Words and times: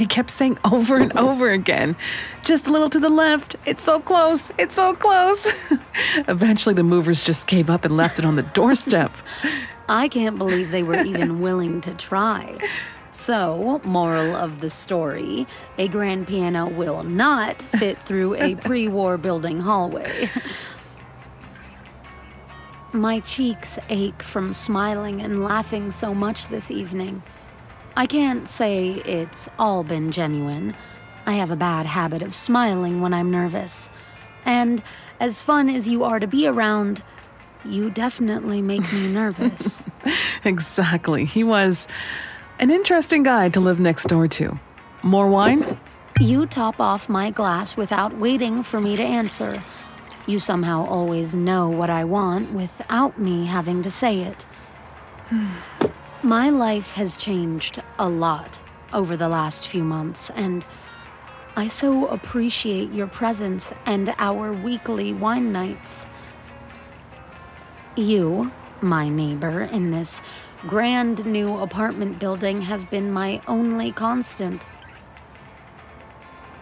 He 0.00 0.06
kept 0.06 0.30
saying 0.30 0.58
over 0.64 0.96
and 0.96 1.12
over 1.18 1.50
again, 1.50 1.94
just 2.42 2.66
a 2.66 2.70
little 2.70 2.88
to 2.88 2.98
the 2.98 3.10
left. 3.10 3.56
It's 3.66 3.84
so 3.84 4.00
close. 4.00 4.50
It's 4.58 4.74
so 4.74 4.94
close. 4.94 5.52
Eventually, 6.26 6.74
the 6.74 6.82
movers 6.82 7.22
just 7.22 7.46
gave 7.46 7.68
up 7.68 7.84
and 7.84 7.98
left 7.98 8.18
it 8.18 8.24
on 8.24 8.36
the 8.36 8.42
doorstep. 8.54 9.12
I 9.90 10.08
can't 10.08 10.38
believe 10.38 10.70
they 10.70 10.82
were 10.82 11.02
even 11.04 11.42
willing 11.42 11.82
to 11.82 11.92
try. 11.92 12.56
So, 13.10 13.82
moral 13.84 14.34
of 14.34 14.60
the 14.60 14.70
story 14.70 15.46
a 15.76 15.86
grand 15.86 16.26
piano 16.26 16.66
will 16.66 17.02
not 17.02 17.60
fit 17.60 17.98
through 17.98 18.36
a 18.36 18.54
pre 18.54 18.88
war 18.88 19.18
building 19.18 19.60
hallway. 19.60 20.30
My 22.92 23.20
cheeks 23.20 23.78
ache 23.90 24.22
from 24.22 24.54
smiling 24.54 25.20
and 25.20 25.44
laughing 25.44 25.92
so 25.92 26.14
much 26.14 26.48
this 26.48 26.70
evening. 26.70 27.22
I 27.96 28.06
can't 28.06 28.48
say 28.48 29.02
it's 29.04 29.48
all 29.58 29.82
been 29.82 30.12
genuine. 30.12 30.74
I 31.26 31.34
have 31.34 31.50
a 31.50 31.56
bad 31.56 31.86
habit 31.86 32.22
of 32.22 32.34
smiling 32.34 33.00
when 33.00 33.12
I'm 33.12 33.30
nervous. 33.30 33.88
And 34.44 34.82
as 35.18 35.42
fun 35.42 35.68
as 35.68 35.88
you 35.88 36.04
are 36.04 36.18
to 36.18 36.26
be 36.26 36.46
around, 36.46 37.02
you 37.64 37.90
definitely 37.90 38.62
make 38.62 38.90
me 38.92 39.08
nervous. 39.12 39.82
exactly. 40.44 41.24
He 41.24 41.44
was 41.44 41.88
an 42.58 42.70
interesting 42.70 43.22
guy 43.22 43.48
to 43.50 43.60
live 43.60 43.80
next 43.80 44.06
door 44.06 44.28
to. 44.28 44.58
More 45.02 45.28
wine? 45.28 45.78
You 46.20 46.46
top 46.46 46.80
off 46.80 47.08
my 47.08 47.30
glass 47.30 47.76
without 47.76 48.16
waiting 48.18 48.62
for 48.62 48.80
me 48.80 48.96
to 48.96 49.02
answer. 49.02 49.62
You 50.26 50.38
somehow 50.38 50.86
always 50.86 51.34
know 51.34 51.68
what 51.68 51.90
I 51.90 52.04
want 52.04 52.52
without 52.52 53.18
me 53.18 53.46
having 53.46 53.82
to 53.82 53.90
say 53.90 54.20
it. 54.20 54.46
My 56.22 56.50
life 56.50 56.92
has 56.92 57.16
changed 57.16 57.82
a 57.98 58.06
lot 58.06 58.58
over 58.92 59.16
the 59.16 59.30
last 59.30 59.68
few 59.68 59.82
months, 59.82 60.30
and 60.36 60.66
I 61.56 61.66
so 61.66 62.08
appreciate 62.08 62.92
your 62.92 63.06
presence 63.06 63.72
and 63.86 64.14
our 64.18 64.52
weekly 64.52 65.14
wine 65.14 65.50
nights. 65.50 66.04
You, 67.96 68.52
my 68.82 69.08
neighbor 69.08 69.62
in 69.62 69.92
this 69.92 70.20
grand 70.66 71.24
new 71.24 71.56
apartment 71.56 72.18
building, 72.18 72.60
have 72.60 72.90
been 72.90 73.10
my 73.10 73.40
only 73.48 73.90
constant. 73.90 74.62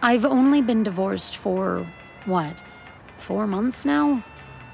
I've 0.01 0.23
only 0.23 0.61
been 0.61 0.83
divorced 0.83 1.35
for, 1.35 1.85
what, 2.23 2.63
four 3.17 3.45
months 3.45 3.83
now? 3.83 4.23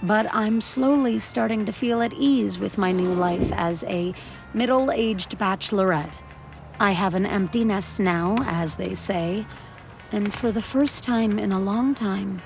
But 0.03 0.27
I'm 0.33 0.61
slowly 0.61 1.19
starting 1.19 1.65
to 1.65 1.71
feel 1.71 2.01
at 2.01 2.13
ease 2.13 2.59
with 2.59 2.77
my 2.77 2.91
new 2.91 3.13
life 3.13 3.51
as 3.53 3.83
a 3.85 4.13
middle 4.53 4.91
aged 4.91 5.37
bachelorette. 5.37 6.17
I 6.79 6.91
have 6.91 7.15
an 7.15 7.25
empty 7.25 7.63
nest 7.63 7.99
now, 7.99 8.35
as 8.41 8.75
they 8.75 8.95
say, 8.95 9.45
and 10.11 10.33
for 10.33 10.51
the 10.51 10.61
first 10.61 11.03
time 11.03 11.39
in 11.39 11.51
a 11.51 11.59
long 11.59 11.95
time, 11.95 12.41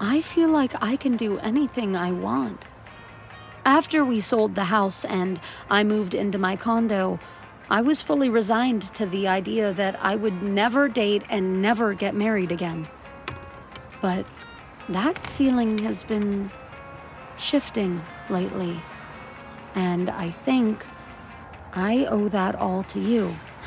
I 0.00 0.20
feel 0.20 0.48
like 0.48 0.74
I 0.82 0.96
can 0.96 1.16
do 1.16 1.38
anything 1.38 1.96
I 1.96 2.10
want. 2.10 2.66
After 3.64 4.04
we 4.04 4.20
sold 4.20 4.54
the 4.54 4.64
house 4.64 5.04
and 5.04 5.40
I 5.70 5.84
moved 5.84 6.14
into 6.14 6.36
my 6.36 6.56
condo, 6.56 7.20
I 7.70 7.80
was 7.80 8.02
fully 8.02 8.28
resigned 8.28 8.82
to 8.94 9.06
the 9.06 9.26
idea 9.26 9.72
that 9.72 9.98
I 10.04 10.16
would 10.16 10.42
never 10.42 10.88
date 10.88 11.22
and 11.30 11.62
never 11.62 11.94
get 11.94 12.14
married 12.14 12.52
again. 12.52 12.88
But 14.02 14.26
that 14.90 15.16
feeling 15.18 15.78
has 15.78 16.04
been 16.04 16.50
shifting 17.38 18.02
lately. 18.28 18.80
And 19.74 20.08
I 20.10 20.30
think 20.30 20.86
I 21.72 22.06
owe 22.06 22.28
that 22.28 22.54
all 22.54 22.82
to 22.84 23.00
you. 23.00 23.34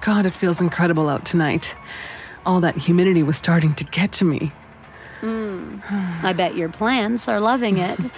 God, 0.00 0.26
it 0.26 0.34
feels 0.34 0.60
incredible 0.60 1.08
out 1.08 1.24
tonight. 1.24 1.74
All 2.44 2.60
that 2.60 2.76
humidity 2.76 3.22
was 3.22 3.36
starting 3.36 3.74
to 3.74 3.84
get 3.84 4.12
to 4.12 4.24
me. 4.24 4.52
Hmm. 5.20 5.78
I 6.22 6.32
bet 6.32 6.54
your 6.54 6.68
plants 6.68 7.28
are 7.28 7.40
loving 7.40 7.78
it. 7.78 7.98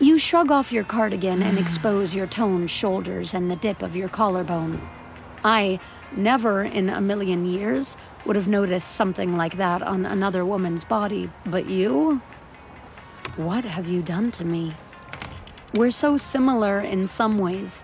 You 0.00 0.18
shrug 0.18 0.50
off 0.50 0.72
your 0.72 0.82
cardigan 0.82 1.42
and 1.42 1.58
expose 1.60 2.12
your 2.12 2.26
toned 2.26 2.70
shoulders 2.70 3.34
and 3.34 3.48
the 3.48 3.54
dip 3.54 3.82
of 3.82 3.94
your 3.94 4.08
collarbone. 4.08 4.80
I 5.44 5.78
never 6.16 6.64
in 6.64 6.88
a 6.88 7.00
million 7.00 7.46
years 7.46 7.96
would 8.24 8.34
have 8.34 8.48
noticed 8.48 8.92
something 8.92 9.36
like 9.36 9.58
that 9.58 9.80
on 9.80 10.04
another 10.04 10.44
woman's 10.44 10.84
body, 10.84 11.30
but 11.46 11.68
you? 11.68 12.20
What 13.36 13.64
have 13.64 13.88
you 13.88 14.02
done 14.02 14.30
to 14.32 14.44
me? 14.44 14.74
We're 15.72 15.90
so 15.90 16.18
similar 16.18 16.80
in 16.80 17.06
some 17.06 17.38
ways, 17.38 17.82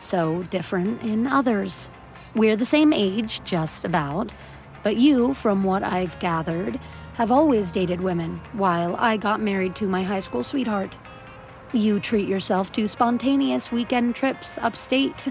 so 0.00 0.42
different 0.50 1.02
in 1.02 1.28
others. 1.28 1.88
We're 2.34 2.56
the 2.56 2.66
same 2.66 2.92
age, 2.92 3.40
just 3.44 3.84
about, 3.84 4.34
but 4.82 4.96
you, 4.96 5.32
from 5.32 5.62
what 5.62 5.84
I've 5.84 6.18
gathered, 6.18 6.80
have 7.14 7.30
always 7.30 7.70
dated 7.70 8.00
women, 8.00 8.40
while 8.52 8.96
I 8.96 9.16
got 9.16 9.40
married 9.40 9.76
to 9.76 9.86
my 9.86 10.02
high 10.02 10.18
school 10.18 10.42
sweetheart. 10.42 10.96
You 11.72 12.00
treat 12.00 12.26
yourself 12.26 12.72
to 12.72 12.88
spontaneous 12.88 13.70
weekend 13.70 14.16
trips 14.16 14.58
upstate. 14.58 15.28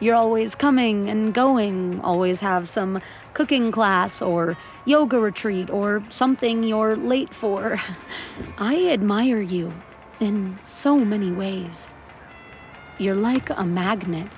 You're 0.00 0.16
always 0.16 0.54
coming 0.54 1.08
and 1.08 1.32
going, 1.32 2.00
always 2.00 2.40
have 2.40 2.68
some 2.68 3.00
cooking 3.32 3.70
class 3.70 4.20
or 4.20 4.56
yoga 4.84 5.18
retreat 5.18 5.70
or 5.70 6.04
something 6.08 6.64
you're 6.64 6.96
late 6.96 7.32
for. 7.32 7.80
I 8.58 8.88
admire 8.88 9.40
you 9.40 9.72
in 10.20 10.58
so 10.60 10.98
many 10.98 11.30
ways. 11.30 11.88
You're 12.98 13.14
like 13.14 13.50
a 13.50 13.64
magnet, 13.64 14.28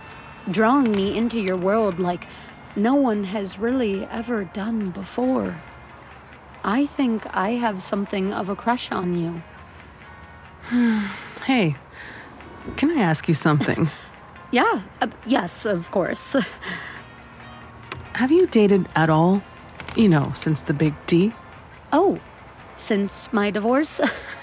drawing 0.51 0.91
me 0.93 1.17
into 1.17 1.41
your 1.41 1.57
world 1.57 1.99
like 1.99 2.27
no 2.75 2.95
one 2.95 3.25
has 3.25 3.59
really 3.59 4.05
ever 4.07 4.45
done 4.45 4.91
before. 4.91 5.61
I 6.63 6.87
think 6.87 7.27
I 7.35 7.51
have 7.53 7.83
something 7.83 8.33
of 8.33 8.49
a 8.49 8.57
crush 8.57 8.91
on 8.93 9.19
you. 9.19 9.43
Hey, 11.45 11.77
can 12.77 12.91
I 12.91 13.01
ask 13.01 13.29
you 13.29 13.35
something? 13.35 13.89
Yeah, 14.51 14.83
uh, 15.01 15.09
yes, 15.27 15.67
of 15.67 15.91
course. 15.91 16.37
Have 18.15 18.31
you 18.31 18.47
dated 18.47 18.89
at 18.95 19.11
all? 19.11 19.43
You 19.97 20.09
know, 20.09 20.33
since 20.35 20.63
the 20.63 20.73
big 20.73 20.95
D? 21.07 21.33
Oh, 21.93 22.21
since 22.77 23.33
my 23.33 23.51
divorce? 23.51 24.01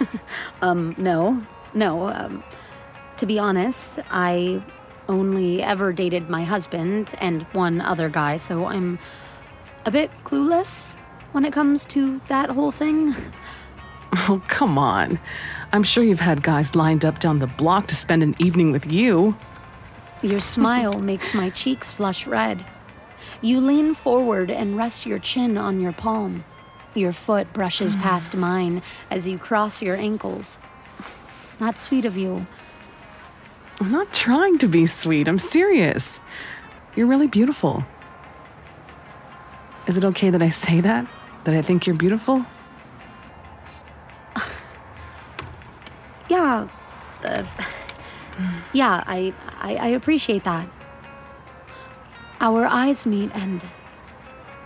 um, 0.61 0.95
no, 0.97 1.45
no. 1.73 2.09
Um, 2.09 2.43
to 3.17 3.25
be 3.25 3.39
honest, 3.39 3.99
I 4.11 4.63
only 5.07 5.61
ever 5.61 5.93
dated 5.93 6.29
my 6.29 6.43
husband 6.43 7.11
and 7.19 7.43
one 7.53 7.81
other 7.81 8.09
guy, 8.09 8.37
so 8.37 8.65
I'm 8.65 8.99
a 9.85 9.91
bit 9.91 10.11
clueless 10.23 10.95
when 11.31 11.45
it 11.45 11.53
comes 11.53 11.85
to 11.87 12.21
that 12.27 12.49
whole 12.49 12.71
thing. 12.71 13.15
Oh, 14.29 14.43
come 14.47 14.77
on. 14.77 15.19
I'm 15.71 15.81
sure 15.81 16.03
you've 16.03 16.19
had 16.19 16.43
guys 16.43 16.75
lined 16.75 17.03
up 17.03 17.19
down 17.19 17.39
the 17.39 17.47
block 17.47 17.87
to 17.87 17.95
spend 17.95 18.21
an 18.21 18.35
evening 18.37 18.71
with 18.71 18.91
you. 18.91 19.35
Your 20.23 20.39
smile 20.39 20.99
makes 20.99 21.33
my 21.33 21.49
cheeks 21.49 21.91
flush 21.91 22.25
red. 22.25 22.65
You 23.41 23.59
lean 23.59 23.93
forward 23.93 24.49
and 24.49 24.77
rest 24.77 25.05
your 25.05 25.19
chin 25.19 25.57
on 25.57 25.81
your 25.81 25.91
palm. 25.91 26.45
Your 26.95 27.11
foot 27.11 27.51
brushes 27.51 27.93
past 27.97 28.33
mine 28.33 28.81
as 29.11 29.27
you 29.27 29.37
cross 29.37 29.81
your 29.81 29.97
ankles. 29.97 30.59
Not 31.59 31.77
sweet 31.77 32.05
of 32.05 32.15
you. 32.15 32.47
I'm 33.81 33.91
not 33.91 34.13
trying 34.13 34.59
to 34.59 34.67
be 34.69 34.85
sweet. 34.85 35.27
I'm 35.27 35.39
serious. 35.39 36.21
You're 36.95 37.07
really 37.07 37.27
beautiful. 37.27 37.83
Is 39.87 39.97
it 39.97 40.05
okay 40.05 40.29
that 40.29 40.41
I 40.41 40.51
say 40.51 40.79
that? 40.79 41.05
That 41.43 41.53
I 41.53 41.61
think 41.61 41.85
you're 41.85 41.97
beautiful? 41.97 42.45
Yeah. 46.29 46.69
Uh, 47.23 47.43
yeah, 48.73 49.03
I, 49.05 49.33
I 49.59 49.75
I 49.75 49.87
appreciate 49.89 50.43
that. 50.43 50.67
Our 52.39 52.65
eyes 52.65 53.05
meet 53.07 53.31
and 53.33 53.63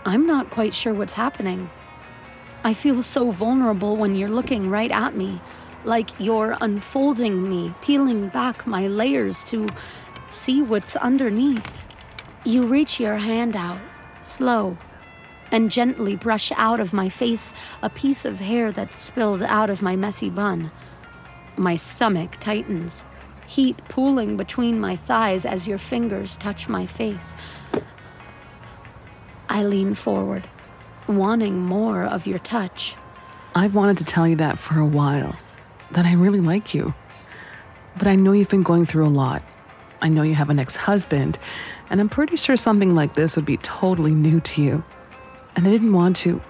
I'm 0.04 0.26
not 0.26 0.50
quite 0.50 0.74
sure 0.74 0.94
what's 0.94 1.12
happening. 1.12 1.70
I 2.64 2.74
feel 2.74 3.02
so 3.02 3.30
vulnerable 3.30 3.96
when 3.96 4.16
you're 4.16 4.28
looking 4.28 4.68
right 4.68 4.90
at 4.90 5.14
me, 5.14 5.40
like 5.84 6.10
you're 6.18 6.56
unfolding 6.60 7.48
me, 7.48 7.74
peeling 7.80 8.28
back 8.28 8.66
my 8.66 8.88
layers 8.88 9.44
to 9.44 9.68
see 10.30 10.62
what's 10.62 10.96
underneath. 10.96 11.84
You 12.44 12.66
reach 12.66 12.98
your 12.98 13.16
hand 13.16 13.54
out, 13.54 13.80
slow, 14.22 14.76
and 15.52 15.70
gently 15.70 16.16
brush 16.16 16.52
out 16.56 16.80
of 16.80 16.92
my 16.92 17.08
face 17.08 17.54
a 17.82 17.90
piece 17.90 18.24
of 18.24 18.40
hair 18.40 18.72
that 18.72 18.94
spilled 18.94 19.42
out 19.42 19.70
of 19.70 19.82
my 19.82 19.96
messy 19.96 20.30
bun. 20.30 20.70
My 21.56 21.76
stomach 21.76 22.36
tightens, 22.40 23.04
heat 23.48 23.76
pooling 23.88 24.36
between 24.36 24.78
my 24.78 24.94
thighs 24.94 25.46
as 25.46 25.66
your 25.66 25.78
fingers 25.78 26.36
touch 26.36 26.68
my 26.68 26.84
face. 26.84 27.32
I 29.48 29.64
lean 29.64 29.94
forward, 29.94 30.46
wanting 31.08 31.62
more 31.62 32.04
of 32.04 32.26
your 32.26 32.38
touch. 32.40 32.94
I've 33.54 33.74
wanted 33.74 33.96
to 33.98 34.04
tell 34.04 34.28
you 34.28 34.36
that 34.36 34.58
for 34.58 34.78
a 34.78 34.84
while, 34.84 35.34
that 35.92 36.04
I 36.04 36.12
really 36.12 36.40
like 36.40 36.74
you. 36.74 36.92
But 37.96 38.06
I 38.06 38.14
know 38.16 38.32
you've 38.32 38.50
been 38.50 38.62
going 38.62 38.84
through 38.84 39.06
a 39.06 39.08
lot. 39.08 39.42
I 40.02 40.08
know 40.10 40.22
you 40.22 40.34
have 40.34 40.50
an 40.50 40.58
ex 40.58 40.76
husband, 40.76 41.38
And 41.90 42.00
I'm 42.02 42.10
pretty 42.10 42.36
sure 42.36 42.56
something 42.58 42.94
like 42.94 43.14
this 43.14 43.34
would 43.34 43.46
be 43.46 43.56
totally 43.56 44.14
new 44.14 44.40
to 44.40 44.62
you. 44.62 44.84
And 45.56 45.66
I 45.66 45.70
didn't 45.70 45.94
want 45.94 46.16
to. 46.18 46.40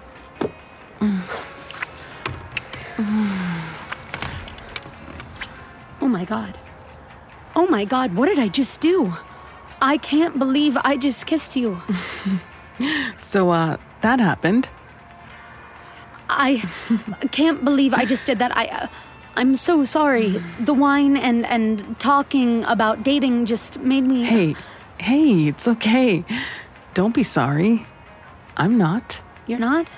Oh 6.01 6.07
my 6.07 6.25
god. 6.25 6.57
Oh 7.59 7.67
my 7.67 7.83
god, 7.83 8.15
what 8.15 8.29
did 8.29 8.39
I 8.39 8.47
just 8.47 8.79
do? 8.79 9.15
I 9.81 9.97
can't 9.97 10.39
believe 10.39 10.77
I 10.85 10.95
just 10.95 11.25
kissed 11.25 11.57
you. 11.57 11.81
So, 13.17 13.49
uh, 13.49 13.75
that 13.99 14.21
happened. 14.21 14.69
I 16.29 16.63
can't 17.33 17.65
believe 17.65 17.93
I 17.93 18.05
just 18.05 18.25
did 18.25 18.39
that. 18.39 18.55
I 18.55 18.67
uh, 18.67 18.87
I'm 19.35 19.57
so 19.57 19.83
sorry. 19.83 20.41
The 20.61 20.73
wine 20.73 21.17
and 21.17 21.45
and 21.45 21.99
talking 21.99 22.63
about 22.63 23.03
dating 23.03 23.47
just 23.51 23.81
made 23.81 24.07
me 24.07 24.23
Hey, 24.23 24.55
hey, 24.97 25.51
it's 25.51 25.67
okay. 25.67 26.23
Don't 26.93 27.13
be 27.13 27.23
sorry. 27.23 27.85
I'm 28.55 28.77
not. 28.77 29.21
You're 29.45 29.59
not? 29.59 29.91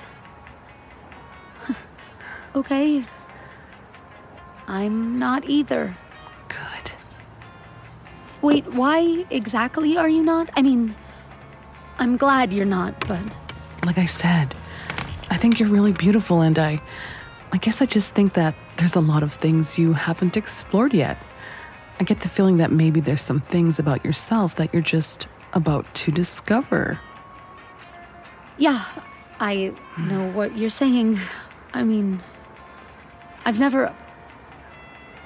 okay. 2.55 3.05
I'm 4.67 5.19
not 5.19 5.45
either. 5.45 6.00
Wait, 8.41 8.65
why 8.73 9.25
exactly 9.29 9.97
are 9.97 10.09
you 10.09 10.23
not? 10.23 10.49
I 10.57 10.61
mean, 10.61 10.95
I'm 11.99 12.17
glad 12.17 12.51
you're 12.51 12.65
not, 12.65 12.99
but 13.07 13.21
Like 13.85 13.97
I 13.97 14.05
said, 14.05 14.53
I 15.29 15.37
think 15.37 15.59
you're 15.59 15.69
really 15.69 15.93
beautiful, 15.93 16.41
and 16.41 16.57
I. 16.59 16.81
I 17.53 17.57
guess 17.57 17.81
I 17.81 17.85
just 17.85 18.15
think 18.15 18.33
that 18.33 18.55
there's 18.77 18.95
a 18.95 19.01
lot 19.01 19.23
of 19.23 19.33
things 19.33 19.77
you 19.77 19.91
haven't 19.93 20.37
explored 20.37 20.93
yet. 20.93 21.17
I 21.99 22.03
get 22.05 22.21
the 22.21 22.29
feeling 22.29 22.57
that 22.57 22.71
maybe 22.71 23.01
there's 23.01 23.21
some 23.21 23.41
things 23.41 23.77
about 23.77 24.05
yourself 24.05 24.55
that 24.55 24.73
you're 24.73 24.81
just 24.81 25.27
about 25.53 25.85
to 25.95 26.11
discover. 26.11 26.99
yeah, 28.57 28.85
I 29.39 29.73
know 29.97 30.31
what 30.31 30.57
you're 30.57 30.69
saying. 30.69 31.19
I 31.73 31.83
mean, 31.83 32.21
I've 33.45 33.59
never. 33.59 33.93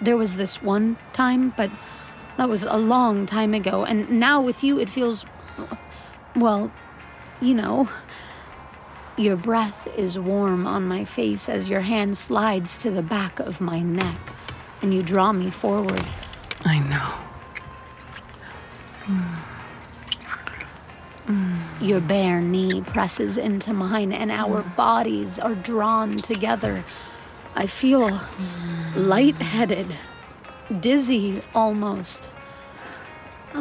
There 0.02 0.18
was 0.18 0.36
this 0.38 0.62
one 0.62 0.98
time, 1.14 1.54
but 1.56 1.70
that 2.38 2.50
was 2.50 2.64
a 2.64 2.78
long 2.78 3.26
time 3.26 3.54
ago, 3.54 3.86
and 3.86 4.10
now 4.10 4.42
with 4.42 4.64
you, 4.64 4.80
it 4.80 4.90
feels. 4.90 5.26
Well, 6.36 6.72
you 7.42 7.54
know. 7.54 7.90
Your 9.18 9.38
breath 9.38 9.88
is 9.98 10.20
warm 10.20 10.68
on 10.68 10.90
my 10.90 11.06
face 11.06 11.48
as 11.48 11.70
your 11.70 11.80
hand 11.80 12.18
slides 12.18 12.78
to 12.80 12.92
the 12.92 13.02
back 13.02 13.40
of 13.40 13.62
my 13.62 13.80
neck, 13.80 14.20
and 14.82 14.94
you 14.94 15.02
draw 15.02 15.32
me 15.32 15.50
forward. 15.50 16.04
I 16.66 16.80
know. 16.80 17.14
Your 21.80 22.02
bare 22.02 22.42
knee 22.42 22.82
presses 22.82 23.38
into 23.38 23.72
mine, 23.72 24.12
and 24.12 24.32
our 24.32 24.64
mm. 24.64 24.76
bodies 24.76 25.40
are 25.40 25.56
drawn 25.56 26.18
together. 26.18 26.84
I 27.56 27.68
feel 27.68 28.20
lightheaded, 28.98 29.96
dizzy 30.80 31.42
almost. 31.54 32.30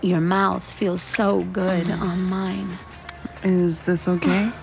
Your 0.00 0.20
mouth 0.20 0.62
feels 0.64 1.02
so 1.02 1.42
good 1.44 1.86
mm. 1.86 2.00
on 2.00 2.22
mine. 2.24 2.78
Is 3.42 3.82
this 3.82 4.08
okay? 4.08 4.50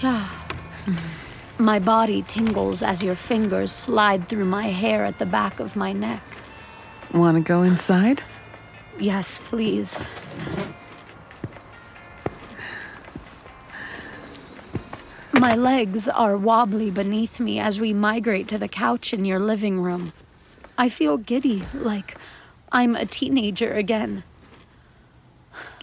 Yeah. 0.00 0.28
My 1.58 1.78
body 1.78 2.22
tingles 2.22 2.82
as 2.82 3.04
your 3.04 3.14
fingers 3.14 3.70
slide 3.70 4.28
through 4.28 4.46
my 4.46 4.66
hair 4.66 5.04
at 5.04 5.20
the 5.20 5.26
back 5.26 5.60
of 5.60 5.76
my 5.76 5.92
neck. 5.92 6.20
Want 7.12 7.36
to 7.36 7.40
go 7.40 7.62
inside? 7.62 8.20
Yes, 8.98 9.38
please. 9.44 9.96
My 15.42 15.56
legs 15.56 16.08
are 16.08 16.36
wobbly 16.36 16.92
beneath 16.92 17.40
me 17.40 17.58
as 17.58 17.80
we 17.80 17.92
migrate 17.92 18.46
to 18.46 18.58
the 18.58 18.68
couch 18.68 19.12
in 19.12 19.24
your 19.24 19.40
living 19.40 19.80
room. 19.80 20.12
I 20.78 20.88
feel 20.88 21.16
giddy, 21.16 21.64
like 21.74 22.16
I'm 22.70 22.94
a 22.94 23.06
teenager 23.06 23.72
again. 23.72 24.22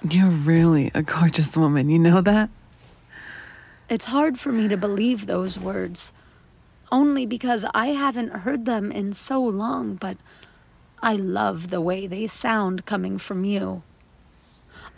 You're 0.02 0.30
really 0.30 0.92
a 0.96 1.04
gorgeous 1.04 1.58
woman, 1.58 1.90
you 1.90 2.00
know 2.00 2.22
that? 2.22 2.50
It's 3.90 4.06
hard 4.06 4.40
for 4.40 4.54
me 4.54 4.70
to 4.70 4.78
believe 4.78 5.26
those 5.26 5.60
words, 5.60 6.14
only 6.90 7.26
because 7.26 7.66
I 7.74 7.88
haven't 7.88 8.32
heard 8.32 8.64
them 8.64 8.94
in 8.94 9.12
so 9.12 9.44
long, 9.44 9.96
but 9.96 10.16
I 11.02 11.18
love 11.18 11.70
the 11.70 11.82
way 11.82 12.08
they 12.08 12.28
sound 12.28 12.86
coming 12.86 13.18
from 13.18 13.44
you. 13.44 13.84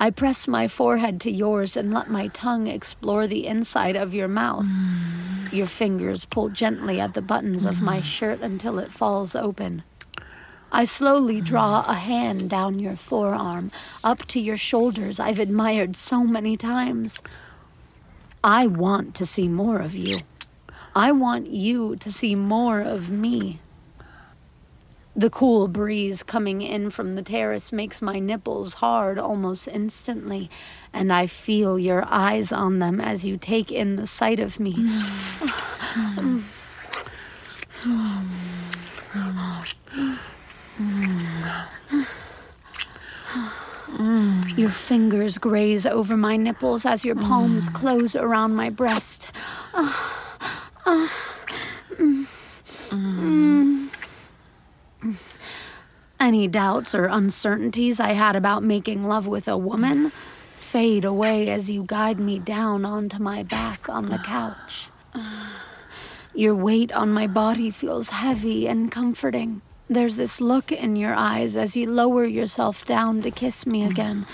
I 0.01 0.09
press 0.09 0.47
my 0.47 0.67
forehead 0.67 1.21
to 1.21 1.31
yours 1.31 1.77
and 1.77 1.93
let 1.93 2.09
my 2.09 2.29
tongue 2.29 2.65
explore 2.65 3.27
the 3.27 3.45
inside 3.45 3.95
of 3.95 4.15
your 4.15 4.27
mouth. 4.27 4.65
Mm. 4.65 5.53
Your 5.53 5.67
fingers 5.67 6.25
pull 6.25 6.49
gently 6.49 6.99
at 6.99 7.13
the 7.13 7.21
buttons 7.21 7.65
of 7.65 7.83
my 7.83 7.99
mm. 7.99 8.03
shirt 8.03 8.41
until 8.41 8.79
it 8.79 8.91
falls 8.91 9.35
open. 9.35 9.83
I 10.71 10.85
slowly 10.85 11.39
draw 11.39 11.83
mm. 11.83 11.89
a 11.89 11.93
hand 11.93 12.49
down 12.49 12.79
your 12.79 12.95
forearm, 12.95 13.71
up 14.03 14.25
to 14.29 14.39
your 14.39 14.57
shoulders 14.57 15.19
I've 15.19 15.37
admired 15.37 15.95
so 15.95 16.23
many 16.23 16.57
times. 16.57 17.21
I 18.43 18.65
want 18.65 19.13
to 19.13 19.25
see 19.27 19.47
more 19.47 19.77
of 19.77 19.93
you. 19.93 20.21
I 20.95 21.11
want 21.11 21.45
you 21.45 21.95
to 21.97 22.11
see 22.11 22.33
more 22.33 22.81
of 22.81 23.11
me. 23.11 23.59
The 25.13 25.29
cool 25.29 25.67
breeze 25.67 26.23
coming 26.23 26.61
in 26.61 26.89
from 26.89 27.15
the 27.15 27.21
terrace 27.21 27.71
makes 27.71 28.01
my 28.01 28.19
nipples 28.19 28.75
hard 28.75 29.19
almost 29.19 29.67
instantly, 29.67 30.49
and 30.93 31.11
I 31.11 31.27
feel 31.27 31.77
your 31.77 32.05
eyes 32.07 32.51
on 32.53 32.79
them 32.79 33.01
as 33.01 33.25
you 33.25 33.37
take 33.37 33.71
in 33.71 33.97
the 33.97 34.07
sight 34.07 34.39
of 34.39 34.59
me. 34.59 34.73
Your 44.55 44.69
fingers 44.69 45.37
graze 45.37 45.85
over 45.85 46.15
my 46.15 46.37
nipples 46.37 46.85
as 46.85 47.03
your 47.03 47.15
palms 47.15 47.67
close 47.69 48.15
around 48.15 48.55
my 48.55 48.69
breast. 48.69 49.29
Any 56.31 56.47
doubts 56.47 56.95
or 56.95 57.07
uncertainties 57.07 57.99
I 57.99 58.13
had 58.13 58.37
about 58.37 58.63
making 58.63 59.03
love 59.03 59.27
with 59.27 59.49
a 59.49 59.57
woman 59.57 60.13
fade 60.53 61.03
away 61.03 61.49
as 61.49 61.69
you 61.69 61.83
guide 61.85 62.21
me 62.21 62.39
down 62.39 62.85
onto 62.85 63.21
my 63.21 63.43
back 63.43 63.89
on 63.89 64.07
the 64.07 64.17
couch. 64.17 64.87
Your 66.33 66.55
weight 66.55 66.93
on 66.93 67.11
my 67.11 67.27
body 67.27 67.69
feels 67.69 68.11
heavy 68.11 68.65
and 68.65 68.89
comforting. 68.89 69.61
There's 69.89 70.15
this 70.15 70.39
look 70.39 70.71
in 70.71 70.95
your 70.95 71.13
eyes 71.13 71.57
as 71.57 71.75
you 71.75 71.91
lower 71.91 72.23
yourself 72.23 72.85
down 72.85 73.21
to 73.23 73.29
kiss 73.29 73.65
me 73.65 73.83
again. 73.83 74.25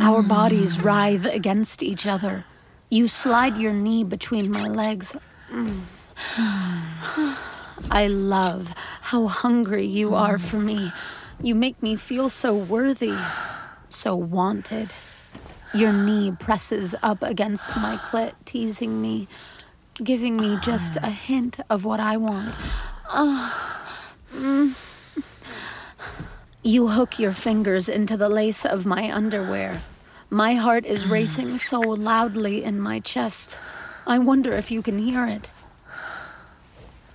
Our 0.00 0.22
bodies 0.22 0.80
writhe 0.80 1.26
against 1.26 1.82
each 1.82 2.06
other. 2.06 2.44
You 2.90 3.06
slide 3.06 3.58
your 3.58 3.74
knee 3.74 4.02
between 4.02 4.50
my 4.50 4.66
legs. 4.66 5.14
I 7.90 8.06
love 8.08 8.72
how 9.02 9.26
hungry 9.26 9.84
you 9.84 10.14
are 10.14 10.38
for 10.38 10.58
me. 10.58 10.90
You 11.42 11.54
make 11.54 11.82
me 11.82 11.96
feel 11.96 12.30
so 12.30 12.54
worthy, 12.56 13.14
so 13.90 14.16
wanted. 14.16 14.88
Your 15.74 15.92
knee 15.92 16.32
presses 16.32 16.94
up 17.02 17.22
against 17.22 17.76
my 17.76 17.96
clit, 17.96 18.32
teasing 18.46 19.02
me, 19.02 19.28
giving 20.02 20.36
me 20.38 20.58
just 20.62 20.96
a 21.02 21.10
hint 21.10 21.60
of 21.68 21.84
what 21.84 22.00
I 22.00 22.16
want. 22.16 22.54
Mm. 24.34 24.74
You 26.64 26.88
hook 26.88 27.18
your 27.18 27.32
fingers 27.32 27.88
into 27.88 28.16
the 28.16 28.28
lace 28.28 28.66
of 28.66 28.84
my 28.84 29.10
underwear. 29.14 29.80
My 30.30 30.54
heart 30.54 30.84
is 30.84 31.06
racing 31.06 31.56
so 31.56 31.80
loudly 31.80 32.62
in 32.62 32.78
my 32.78 33.00
chest. 33.00 33.58
I 34.06 34.18
wonder 34.18 34.52
if 34.52 34.70
you 34.70 34.82
can 34.82 34.98
hear 34.98 35.26
it. 35.26 35.48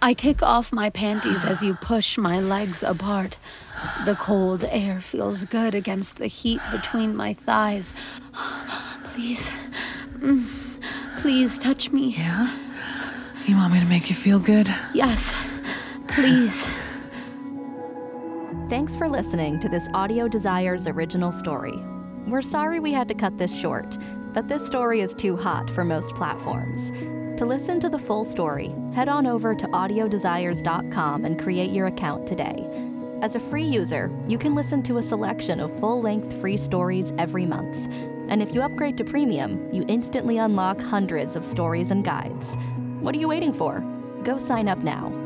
I 0.01 0.13
kick 0.13 0.41
off 0.41 0.73
my 0.73 0.89
panties 0.89 1.45
as 1.45 1.61
you 1.61 1.75
push 1.75 2.17
my 2.17 2.39
legs 2.39 2.81
apart. 2.81 3.37
The 4.05 4.15
cold 4.15 4.65
air 4.67 4.99
feels 4.99 5.45
good 5.45 5.75
against 5.75 6.17
the 6.17 6.27
heat 6.27 6.59
between 6.71 7.15
my 7.15 7.33
thighs. 7.33 7.93
Please, 9.03 9.51
mm, 10.17 10.43
please 11.21 11.59
touch 11.59 11.91
me. 11.91 12.15
Yeah? 12.17 12.51
You 13.45 13.55
want 13.55 13.73
me 13.73 13.79
to 13.79 13.85
make 13.85 14.09
you 14.09 14.15
feel 14.15 14.39
good? 14.39 14.73
Yes, 14.91 15.39
please. 16.07 16.65
Thanks 18.69 18.95
for 18.95 19.07
listening 19.07 19.59
to 19.59 19.69
this 19.69 19.87
Audio 19.93 20.27
Desires 20.27 20.87
original 20.87 21.31
story. 21.31 21.79
We're 22.27 22.41
sorry 22.41 22.79
we 22.79 22.93
had 22.93 23.09
to 23.09 23.13
cut 23.13 23.37
this 23.37 23.53
short, 23.57 23.97
but 24.33 24.47
this 24.47 24.65
story 24.65 25.01
is 25.01 25.13
too 25.13 25.35
hot 25.35 25.69
for 25.69 25.83
most 25.83 26.15
platforms. 26.15 26.91
To 27.37 27.45
listen 27.45 27.79
to 27.81 27.89
the 27.89 27.99
full 27.99 28.23
story, 28.23 28.73
head 28.93 29.09
on 29.09 29.27
over 29.27 29.53
to 29.53 29.67
audiodesires.com 29.67 31.25
and 31.25 31.41
create 31.41 31.71
your 31.71 31.87
account 31.87 32.25
today. 32.25 32.65
As 33.21 33.35
a 33.35 33.39
free 33.39 33.63
user, 33.63 34.09
you 34.27 34.37
can 34.37 34.55
listen 34.55 34.81
to 34.83 34.97
a 34.97 35.03
selection 35.03 35.59
of 35.59 35.77
full 35.79 36.01
length 36.01 36.39
free 36.39 36.57
stories 36.57 37.11
every 37.17 37.45
month. 37.45 37.75
And 38.29 38.41
if 38.41 38.53
you 38.53 38.61
upgrade 38.61 38.97
to 38.97 39.03
premium, 39.03 39.71
you 39.73 39.83
instantly 39.89 40.37
unlock 40.37 40.79
hundreds 40.79 41.35
of 41.35 41.43
stories 41.43 41.91
and 41.91 42.05
guides. 42.05 42.55
What 43.01 43.15
are 43.15 43.19
you 43.19 43.27
waiting 43.27 43.53
for? 43.53 43.81
Go 44.23 44.37
sign 44.37 44.69
up 44.69 44.79
now 44.79 45.22